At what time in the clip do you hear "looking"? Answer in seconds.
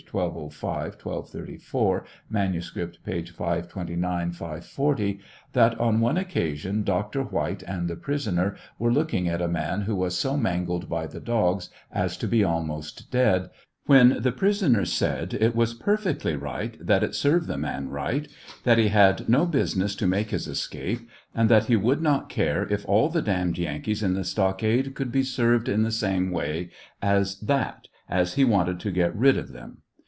8.91-9.29